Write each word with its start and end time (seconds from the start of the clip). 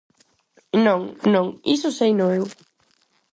Non, 0.85 1.01
non, 1.33 1.47
iso 1.75 1.89
seino 1.99 2.25
eu. 2.37 2.43